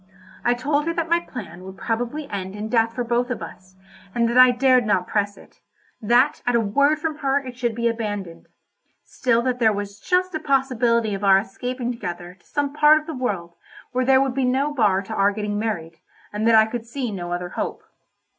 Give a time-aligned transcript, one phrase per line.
[0.43, 3.75] I told her that my plan would probably end in death for both of us,
[4.15, 7.87] and that I dared not press it—that at a word from her it should be
[7.87, 8.47] abandoned;
[9.03, 13.05] still that there was just a possibility of our escaping together to some part of
[13.05, 13.53] the world
[13.91, 15.99] where there would be no bar to our getting married,
[16.33, 17.83] and that I could see no other hope.